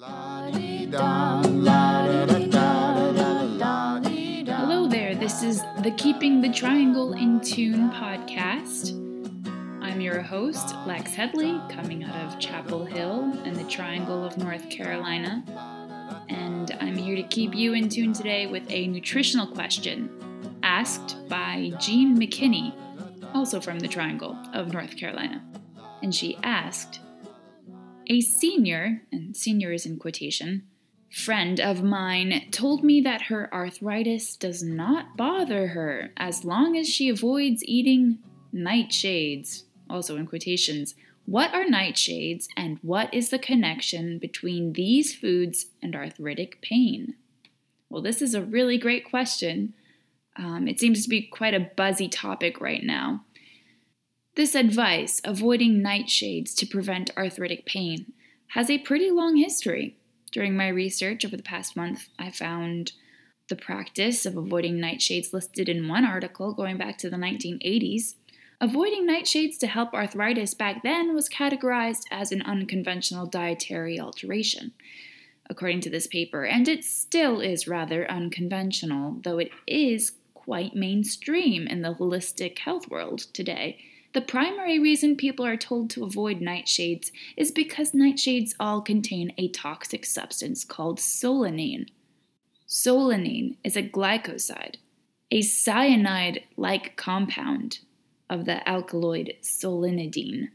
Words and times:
Hello 0.00 0.50
there, 4.88 5.14
this 5.14 5.44
is 5.44 5.62
the 5.82 5.94
Keeping 5.96 6.40
the 6.40 6.48
Triangle 6.52 7.12
in 7.12 7.40
Tune 7.40 7.90
podcast. 7.90 8.90
I'm 9.80 10.00
your 10.00 10.20
host, 10.20 10.74
Lex 10.84 11.14
Headley, 11.14 11.60
coming 11.70 12.02
out 12.02 12.16
of 12.26 12.40
Chapel 12.40 12.84
Hill 12.84 13.40
in 13.44 13.54
the 13.54 13.62
Triangle 13.64 14.24
of 14.24 14.36
North 14.36 14.68
Carolina. 14.68 15.44
And 16.28 16.76
I'm 16.80 16.96
here 16.96 17.14
to 17.14 17.22
keep 17.22 17.54
you 17.54 17.74
in 17.74 17.88
tune 17.88 18.12
today 18.12 18.46
with 18.46 18.64
a 18.70 18.88
nutritional 18.88 19.46
question 19.46 20.10
asked 20.64 21.28
by 21.28 21.70
Jean 21.78 22.18
McKinney, 22.18 22.74
also 23.32 23.60
from 23.60 23.78
the 23.78 23.86
Triangle 23.86 24.36
of 24.52 24.72
North 24.72 24.96
Carolina. 24.96 25.44
And 26.02 26.12
she 26.12 26.36
asked, 26.42 26.98
a 28.08 28.20
senior, 28.20 29.02
and 29.12 29.36
senior 29.36 29.72
is 29.72 29.86
in 29.86 29.98
quotation, 29.98 30.62
friend 31.10 31.60
of 31.60 31.82
mine 31.82 32.48
told 32.50 32.82
me 32.82 33.00
that 33.00 33.22
her 33.22 33.52
arthritis 33.54 34.36
does 34.36 34.62
not 34.62 35.16
bother 35.16 35.68
her 35.68 36.12
as 36.16 36.44
long 36.44 36.76
as 36.76 36.88
she 36.88 37.08
avoids 37.08 37.64
eating 37.64 38.18
nightshades, 38.52 39.64
also 39.88 40.16
in 40.16 40.26
quotations. 40.26 40.94
What 41.26 41.54
are 41.54 41.64
nightshades 41.64 42.46
and 42.56 42.78
what 42.82 43.12
is 43.14 43.30
the 43.30 43.38
connection 43.38 44.18
between 44.18 44.72
these 44.72 45.14
foods 45.14 45.66
and 45.80 45.94
arthritic 45.94 46.60
pain? 46.60 47.14
Well, 47.88 48.02
this 48.02 48.20
is 48.20 48.34
a 48.34 48.42
really 48.42 48.76
great 48.76 49.08
question. 49.08 49.72
Um, 50.36 50.66
it 50.66 50.80
seems 50.80 51.04
to 51.04 51.08
be 51.08 51.22
quite 51.22 51.54
a 51.54 51.70
buzzy 51.76 52.08
topic 52.08 52.60
right 52.60 52.82
now. 52.82 53.24
This 54.36 54.56
advice, 54.56 55.20
avoiding 55.22 55.80
nightshades 55.80 56.56
to 56.56 56.66
prevent 56.66 57.16
arthritic 57.16 57.66
pain, 57.66 58.12
has 58.48 58.68
a 58.68 58.78
pretty 58.78 59.08
long 59.08 59.36
history. 59.36 59.96
During 60.32 60.56
my 60.56 60.66
research 60.66 61.24
over 61.24 61.36
the 61.36 61.42
past 61.44 61.76
month, 61.76 62.08
I 62.18 62.32
found 62.32 62.92
the 63.48 63.54
practice 63.54 64.26
of 64.26 64.36
avoiding 64.36 64.78
nightshades 64.78 65.32
listed 65.32 65.68
in 65.68 65.86
one 65.86 66.04
article 66.04 66.52
going 66.52 66.76
back 66.76 66.98
to 66.98 67.10
the 67.10 67.16
1980s. 67.16 68.16
Avoiding 68.60 69.06
nightshades 69.06 69.56
to 69.58 69.68
help 69.68 69.94
arthritis 69.94 70.52
back 70.52 70.82
then 70.82 71.14
was 71.14 71.28
categorized 71.28 72.02
as 72.10 72.32
an 72.32 72.42
unconventional 72.42 73.26
dietary 73.26 74.00
alteration, 74.00 74.72
according 75.48 75.80
to 75.82 75.90
this 75.90 76.08
paper, 76.08 76.44
and 76.44 76.66
it 76.66 76.82
still 76.82 77.40
is 77.40 77.68
rather 77.68 78.10
unconventional, 78.10 79.20
though 79.22 79.38
it 79.38 79.52
is 79.68 80.14
quite 80.34 80.74
mainstream 80.74 81.68
in 81.68 81.82
the 81.82 81.94
holistic 81.94 82.58
health 82.58 82.90
world 82.90 83.20
today. 83.32 83.78
The 84.14 84.20
primary 84.20 84.78
reason 84.78 85.16
people 85.16 85.44
are 85.44 85.56
told 85.56 85.90
to 85.90 86.04
avoid 86.04 86.38
nightshades 86.38 87.10
is 87.36 87.50
because 87.50 87.90
nightshades 87.90 88.54
all 88.60 88.80
contain 88.80 89.32
a 89.36 89.48
toxic 89.48 90.06
substance 90.06 90.64
called 90.64 91.00
solanine. 91.00 91.88
Solanine 92.68 93.56
is 93.64 93.76
a 93.76 93.82
glycoside, 93.82 94.76
a 95.32 95.42
cyanide 95.42 96.44
like 96.56 96.96
compound 96.96 97.80
of 98.30 98.44
the 98.44 98.66
alkaloid 98.68 99.34
solanidine. 99.42 100.50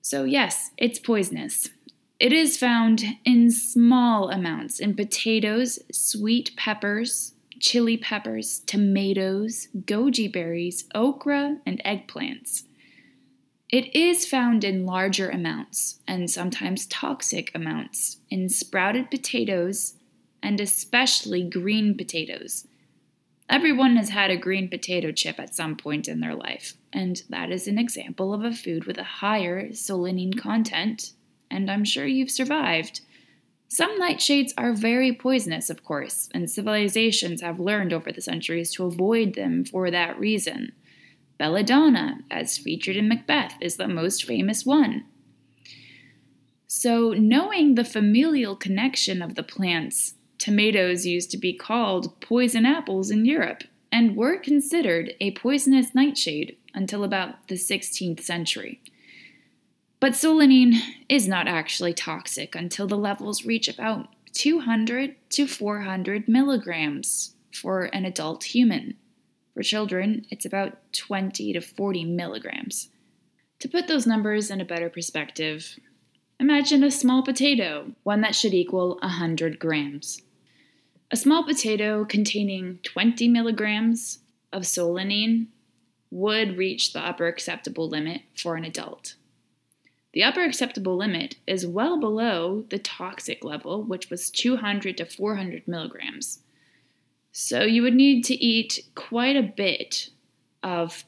So, 0.00 0.22
yes, 0.22 0.70
it's 0.78 1.00
poisonous. 1.00 1.70
It 2.20 2.32
is 2.32 2.56
found 2.56 3.02
in 3.24 3.50
small 3.50 4.30
amounts 4.30 4.78
in 4.78 4.94
potatoes, 4.94 5.80
sweet 5.90 6.54
peppers, 6.56 7.32
chili 7.58 7.96
peppers, 7.96 8.60
tomatoes, 8.60 9.66
goji 9.76 10.32
berries, 10.32 10.84
okra, 10.94 11.58
and 11.66 11.82
eggplants. 11.84 12.62
It 13.72 13.96
is 13.96 14.26
found 14.26 14.64
in 14.64 14.84
larger 14.84 15.30
amounts 15.30 16.00
and 16.06 16.30
sometimes 16.30 16.84
toxic 16.86 17.50
amounts 17.54 18.18
in 18.28 18.50
sprouted 18.50 19.10
potatoes 19.10 19.94
and 20.42 20.60
especially 20.60 21.42
green 21.48 21.96
potatoes. 21.96 22.66
Everyone 23.48 23.96
has 23.96 24.10
had 24.10 24.30
a 24.30 24.36
green 24.36 24.68
potato 24.68 25.10
chip 25.10 25.40
at 25.40 25.54
some 25.54 25.74
point 25.74 26.06
in 26.06 26.20
their 26.20 26.34
life, 26.34 26.74
and 26.92 27.22
that 27.30 27.50
is 27.50 27.66
an 27.66 27.78
example 27.78 28.34
of 28.34 28.44
a 28.44 28.52
food 28.52 28.84
with 28.84 28.98
a 28.98 29.04
higher 29.04 29.70
solanine 29.70 30.38
content, 30.38 31.12
and 31.50 31.70
I'm 31.70 31.84
sure 31.84 32.06
you've 32.06 32.30
survived. 32.30 33.00
Some 33.68 33.98
nightshades 33.98 34.52
are 34.58 34.74
very 34.74 35.14
poisonous, 35.14 35.70
of 35.70 35.82
course, 35.82 36.28
and 36.34 36.50
civilizations 36.50 37.40
have 37.40 37.58
learned 37.58 37.94
over 37.94 38.12
the 38.12 38.20
centuries 38.20 38.70
to 38.72 38.84
avoid 38.84 39.34
them 39.34 39.64
for 39.64 39.90
that 39.90 40.18
reason. 40.18 40.72
Belladonna, 41.42 42.20
as 42.30 42.56
featured 42.56 42.94
in 42.94 43.08
Macbeth, 43.08 43.54
is 43.60 43.74
the 43.74 43.88
most 43.88 44.22
famous 44.22 44.64
one. 44.64 45.06
So, 46.68 47.14
knowing 47.14 47.74
the 47.74 47.82
familial 47.82 48.54
connection 48.54 49.20
of 49.20 49.34
the 49.34 49.42
plants, 49.42 50.14
tomatoes 50.38 51.04
used 51.04 51.32
to 51.32 51.36
be 51.36 51.52
called 51.52 52.20
poison 52.20 52.64
apples 52.64 53.10
in 53.10 53.24
Europe 53.24 53.64
and 53.90 54.14
were 54.14 54.38
considered 54.38 55.14
a 55.20 55.32
poisonous 55.32 55.96
nightshade 55.96 56.58
until 56.74 57.02
about 57.02 57.48
the 57.48 57.56
16th 57.56 58.20
century. 58.20 58.80
But 59.98 60.12
solanine 60.12 60.78
is 61.08 61.26
not 61.26 61.48
actually 61.48 61.92
toxic 61.92 62.54
until 62.54 62.86
the 62.86 62.96
levels 62.96 63.44
reach 63.44 63.66
about 63.66 64.06
200 64.32 65.16
to 65.30 65.48
400 65.48 66.28
milligrams 66.28 67.34
for 67.52 67.86
an 67.86 68.04
adult 68.04 68.44
human. 68.44 68.94
For 69.54 69.62
children, 69.62 70.26
it's 70.30 70.44
about 70.44 70.78
20 70.92 71.52
to 71.52 71.60
40 71.60 72.04
milligrams. 72.04 72.88
To 73.60 73.68
put 73.68 73.86
those 73.86 74.06
numbers 74.06 74.50
in 74.50 74.60
a 74.60 74.64
better 74.64 74.88
perspective, 74.88 75.78
imagine 76.40 76.82
a 76.82 76.90
small 76.90 77.22
potato, 77.22 77.92
one 78.02 78.20
that 78.22 78.34
should 78.34 78.54
equal 78.54 78.98
100 79.02 79.58
grams. 79.58 80.22
A 81.10 81.16
small 81.16 81.44
potato 81.44 82.04
containing 82.04 82.78
20 82.82 83.28
milligrams 83.28 84.20
of 84.52 84.62
solanine 84.62 85.48
would 86.10 86.58
reach 86.58 86.92
the 86.92 87.00
upper 87.00 87.26
acceptable 87.26 87.88
limit 87.88 88.22
for 88.34 88.56
an 88.56 88.64
adult. 88.64 89.14
The 90.12 90.22
upper 90.22 90.42
acceptable 90.42 90.96
limit 90.96 91.36
is 91.46 91.66
well 91.66 91.98
below 91.98 92.66
the 92.68 92.78
toxic 92.78 93.44
level, 93.44 93.82
which 93.82 94.10
was 94.10 94.30
200 94.30 94.98
to 94.98 95.06
400 95.06 95.66
milligrams. 95.66 96.41
So 97.32 97.62
you 97.62 97.82
would 97.82 97.94
need 97.94 98.24
to 98.26 98.34
eat 98.34 98.78
quite 98.94 99.36
a 99.36 99.42
bit 99.42 100.10
of 100.62 101.04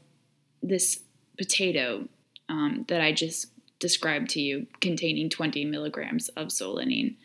this 0.62 1.01
potato 1.37 2.09
um, 2.49 2.87
that 2.89 3.03
I 3.03 3.12
just 3.12 3.49
described 3.79 4.31
to 4.31 4.41
you, 4.41 4.67
containing 4.81 5.29
20 5.29 5.67
milligrams 5.67 6.31
of 6.31 6.49
solanine, 6.49 7.17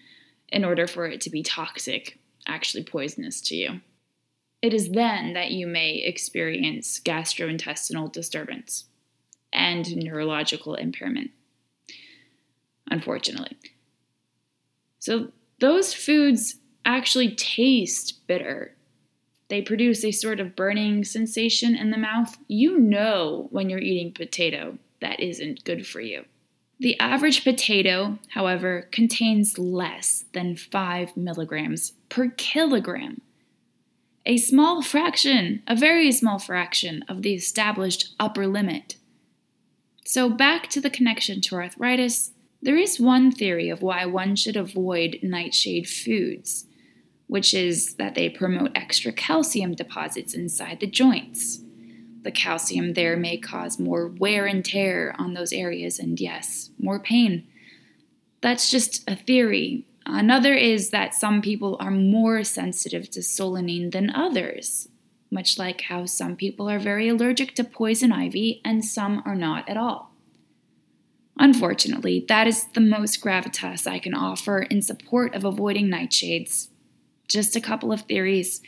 in 0.50 0.66
order 0.66 0.86
for 0.86 1.08
it 1.08 1.22
to 1.22 1.30
be 1.30 1.42
toxic, 1.42 2.20
actually 2.46 2.84
poisonous 2.84 3.40
to 3.42 3.56
you. 3.56 3.82
It 4.62 4.74
is 4.74 4.90
then 4.90 5.34
that 5.34 5.52
you 5.52 5.68
may 5.68 5.96
experience 5.96 7.00
gastrointestinal 7.00 8.12
disturbance 8.12 8.86
and 9.54 9.96
neurological 9.96 10.76
impairment, 10.76 11.32
unfortunately. 12.92 13.58
So, 15.00 15.32
those 15.62 15.94
foods 15.94 16.58
actually 16.86 17.36
taste 17.36 18.28
bitter 18.28 18.76
they 19.50 19.62
produce 19.62 20.06
a 20.06 20.12
sort 20.12 20.40
of 20.40 20.56
burning 20.56 21.04
sensation 21.04 21.76
in 21.76 21.90
the 21.90 21.98
mouth. 21.98 22.38
You 22.48 22.80
know 22.80 23.48
when 23.52 23.70
you're 23.70 23.80
eating 23.80 24.14
potato 24.14 24.78
that 25.02 25.20
isn't 25.20 25.64
good 25.64 25.86
for 25.88 26.02
you. 26.02 26.26
The 26.80 26.98
average 27.00 27.44
potato, 27.44 28.20
however, 28.30 28.88
contains 28.92 29.60
less 29.60 30.26
than 30.34 30.56
5 30.56 31.18
milligrams 31.18 31.94
per 32.08 32.30
kilogram. 32.30 33.22
A 34.26 34.38
small 34.38 34.82
fraction, 34.82 35.62
a 35.68 35.76
very 35.76 36.12
small 36.12 36.40
fraction 36.40 37.04
of 37.10 37.22
the 37.22 37.34
established 37.34 38.14
upper 38.20 38.48
limit. 38.48 38.96
So, 40.06 40.30
back 40.30 40.70
to 40.70 40.82
the 40.82 40.90
connection 40.90 41.42
to 41.42 41.56
arthritis, 41.56 42.32
there 42.62 42.78
is 42.78 43.00
one 43.00 43.32
theory 43.32 43.70
of 43.70 43.82
why 43.82 44.06
one 44.06 44.36
should 44.36 44.56
avoid 44.56 45.20
nightshade 45.22 45.88
foods 45.88 46.66
which 47.30 47.54
is 47.54 47.94
that 47.96 48.16
they 48.16 48.28
promote 48.28 48.72
extra 48.74 49.12
calcium 49.12 49.76
deposits 49.76 50.34
inside 50.34 50.80
the 50.80 50.88
joints. 50.88 51.60
The 52.24 52.32
calcium 52.32 52.94
there 52.94 53.16
may 53.16 53.38
cause 53.38 53.78
more 53.78 54.08
wear 54.08 54.48
and 54.48 54.66
tear 54.66 55.16
on 55.20 55.36
those 55.36 55.54
areas, 55.54 56.00
and 56.00 56.20
yes, 56.20 56.72
more 56.80 57.00
pain. 57.00 57.48
That's 58.42 58.72
just 58.72 59.08
a 59.08 59.16
theory. 59.16 59.86
Another 60.08 60.56
is 60.56 60.90
that 60.90 61.14
some 61.14 61.40
people 61.40 61.78
are 61.80 61.92
more 61.92 62.44
sensitive 62.44 63.12
to 63.12 63.20
solanine 63.20 63.92
than 63.92 64.10
others, 64.10 64.88
much 65.30 65.60
like 65.60 65.82
how 65.82 66.08
some 66.08 66.36
people 66.36 66.68
are 66.68 66.80
very 66.80 67.08
allergic 67.08 67.54
to 67.56 67.64
poison 67.64 68.12
ivy 68.12 68.60
and 68.66 68.84
some 68.84 69.22
are 69.24 69.36
not 69.36 69.70
at 69.70 69.78
all. 69.78 70.16
Unfortunately, 71.38 72.26
that 72.28 72.48
is 72.48 72.66
the 72.74 72.82
most 72.82 73.24
gravitas 73.24 73.86
I 73.86 74.00
can 74.00 74.16
offer 74.16 74.64
in 74.64 74.82
support 74.82 75.36
of 75.36 75.46
avoiding 75.46 75.90
nightshades 75.90 76.70
just 77.30 77.56
a 77.56 77.62
couple 77.62 77.92
of 77.92 78.02
theories. 78.02 78.62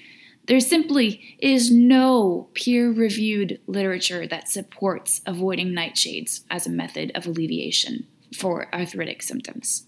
There 0.48 0.60
simply 0.60 1.36
is 1.40 1.70
no 1.70 2.50
peer 2.54 2.92
reviewed 2.92 3.60
literature 3.68 4.26
that 4.28 4.50
supports 4.50 5.22
avoiding 5.26 5.70
nightshades 5.70 6.42
as 6.50 6.66
a 6.66 6.72
method 6.72 7.12
of 7.14 7.28
alleviation 7.28 8.08
for 8.36 8.74
arthritic 8.74 9.22
symptoms. 9.22 9.86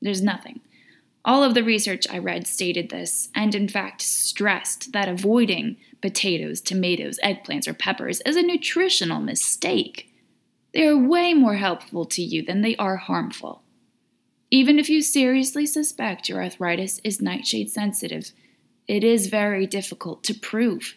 There's 0.00 0.22
nothing. 0.22 0.60
All 1.24 1.42
of 1.42 1.54
the 1.54 1.64
research 1.64 2.06
I 2.08 2.18
read 2.18 2.46
stated 2.46 2.88
this, 2.88 3.28
and 3.34 3.54
in 3.54 3.68
fact 3.68 4.02
stressed 4.02 4.92
that 4.92 5.08
avoiding 5.08 5.76
potatoes, 6.00 6.60
tomatoes, 6.60 7.18
eggplants, 7.24 7.66
or 7.66 7.74
peppers 7.74 8.20
is 8.24 8.36
a 8.36 8.42
nutritional 8.42 9.20
mistake. 9.20 10.14
They 10.72 10.86
are 10.86 10.96
way 10.96 11.34
more 11.34 11.56
helpful 11.56 12.04
to 12.06 12.22
you 12.22 12.42
than 12.42 12.60
they 12.60 12.76
are 12.76 12.96
harmful. 12.96 13.62
Even 14.50 14.78
if 14.78 14.88
you 14.88 15.02
seriously 15.02 15.66
suspect 15.66 16.28
your 16.28 16.42
arthritis 16.42 17.00
is 17.04 17.20
nightshade 17.20 17.70
sensitive, 17.70 18.32
it 18.86 19.04
is 19.04 19.26
very 19.26 19.66
difficult 19.66 20.24
to 20.24 20.34
prove. 20.34 20.96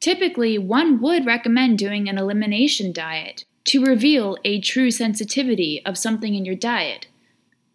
Typically, 0.00 0.56
one 0.56 1.00
would 1.00 1.26
recommend 1.26 1.78
doing 1.78 2.08
an 2.08 2.16
elimination 2.16 2.90
diet 2.90 3.44
to 3.64 3.84
reveal 3.84 4.38
a 4.44 4.60
true 4.60 4.90
sensitivity 4.90 5.84
of 5.84 5.98
something 5.98 6.34
in 6.34 6.46
your 6.46 6.54
diet. 6.54 7.06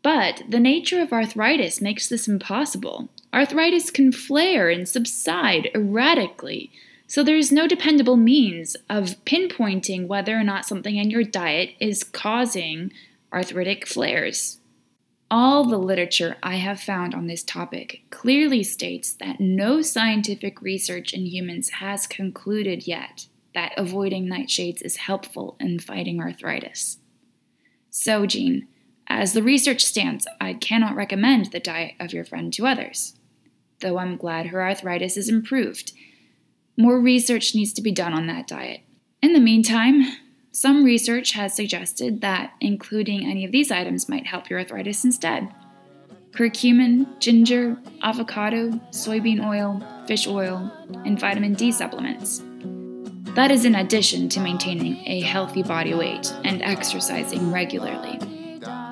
But 0.02 0.42
the 0.50 0.60
nature 0.60 1.02
of 1.02 1.14
arthritis 1.14 1.80
makes 1.80 2.10
this 2.10 2.28
impossible. 2.28 3.10
Arthritis 3.32 3.92
can 3.92 4.12
flare 4.12 4.70
and 4.70 4.90
subside 4.90 5.70
erratically, 5.76 6.72
so 7.06 7.24
there 7.24 7.38
is 7.38 7.52
no 7.52 7.68
dependable 7.68 8.18
means 8.18 8.76
of 8.90 9.24
pinpointing 9.26 10.08
whether 10.08 10.36
or 10.36 10.44
not 10.44 10.66
something 10.66 10.96
in 10.96 11.12
your 11.12 11.24
diet 11.24 11.72
is 11.80 12.04
causing 12.04 12.92
arthritic 13.34 13.88
flares. 13.88 14.60
All 15.32 15.64
the 15.66 15.78
literature 15.78 16.38
I 16.44 16.56
have 16.56 16.80
found 16.80 17.16
on 17.16 17.28
this 17.28 17.44
topic 17.44 18.04
clearly 18.10 18.64
states 18.64 19.14
that 19.14 19.40
no 19.40 19.82
scientific 19.82 20.62
research 20.62 21.14
in 21.14 21.26
humans 21.26 21.70
has 21.72 22.06
concluded 22.08 22.88
yet 22.88 23.28
that 23.56 23.74
avoiding 23.78 24.28
nightshades 24.28 24.82
is 24.84 24.98
helpful 24.98 25.56
in 25.60 25.80
fighting 25.80 26.20
arthritis. 26.20 26.98
So, 27.90 28.26
Jean, 28.26 28.68
as 29.08 29.34
the 29.34 29.42
research 29.44 29.84
stands, 29.84 30.28
I 30.40 30.54
cannot 30.54 30.96
recommend 30.96 31.52
the 31.52 31.60
diet 31.60 31.94
of 32.00 32.14
your 32.14 32.26
friend 32.26 32.52
to 32.54 32.68
others, 32.68 33.16
though 33.80 33.98
I'm 33.98 34.18
glad 34.18 34.48
her 34.48 34.62
arthritis 34.62 35.18
is 35.18 35.30
improved. 35.30 35.94
More 36.78 37.00
research 37.00 37.56
needs 37.56 37.72
to 37.74 37.82
be 37.82 37.92
done 37.92 38.14
on 38.14 38.28
that 38.28 38.48
diet. 38.48 38.82
In 39.22 39.34
the 39.34 39.40
meantime, 39.40 40.04
some 40.56 40.86
research 40.86 41.34
has 41.34 41.54
suggested 41.54 42.22
that 42.22 42.54
including 42.62 43.26
any 43.26 43.44
of 43.44 43.52
these 43.52 43.72
items 43.72 44.08
might 44.08 44.26
help 44.26 44.50
your 44.50 44.58
arthritis 44.60 45.04
instead. 45.04 45.54
Curcumin, 46.32 47.20
ginger, 47.20 47.78
avocado, 48.02 48.70
soybean 48.90 49.46
oil, 49.46 49.86
fish 50.08 50.28
oil, 50.28 50.72
and 51.04 51.20
vitamin 51.20 51.56
D 51.56 51.74
supplements. 51.74 52.42
That 53.36 53.52
is 53.52 53.66
in 53.66 53.76
addition 53.76 54.30
to 54.30 54.40
maintaining 54.40 55.06
a 55.06 55.20
healthy 55.20 55.62
body 55.62 55.94
weight 55.94 56.34
and 56.46 56.62
exercising 56.62 57.52
regularly. 57.52 58.18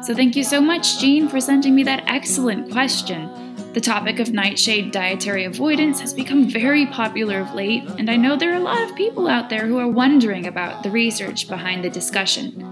So, 0.01 0.13
thank 0.13 0.35
you 0.35 0.43
so 0.43 0.59
much, 0.59 0.99
Jean, 0.99 1.29
for 1.29 1.39
sending 1.39 1.73
me 1.73 1.83
that 1.83 2.03
excellent 2.07 2.71
question. 2.73 3.29
The 3.73 3.81
topic 3.81 4.19
of 4.19 4.31
nightshade 4.31 4.91
dietary 4.91 5.45
avoidance 5.45 5.99
has 6.01 6.13
become 6.13 6.47
very 6.47 6.85
popular 6.85 7.39
of 7.39 7.55
late, 7.55 7.83
and 7.97 8.07
I 8.09 8.17
know 8.17 8.35
there 8.35 8.53
are 8.53 8.57
a 8.57 8.59
lot 8.59 8.83
of 8.83 8.95
people 8.95 9.27
out 9.27 9.49
there 9.49 9.65
who 9.65 9.79
are 9.79 9.87
wondering 9.87 10.45
about 10.45 10.83
the 10.83 10.91
research 10.91 11.47
behind 11.47 11.83
the 11.83 11.89
discussion. 11.89 12.69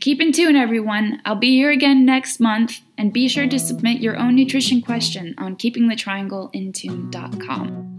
Keep 0.00 0.22
in 0.22 0.32
tune, 0.32 0.56
everyone. 0.56 1.20
I'll 1.26 1.36
be 1.36 1.54
here 1.54 1.70
again 1.70 2.06
next 2.06 2.40
month, 2.40 2.80
and 2.96 3.12
be 3.12 3.28
sure 3.28 3.46
to 3.46 3.58
submit 3.58 4.00
your 4.00 4.16
own 4.16 4.36
nutrition 4.36 4.80
question 4.80 5.34
on 5.36 5.56
keepingthetriangleintune.com. 5.56 7.91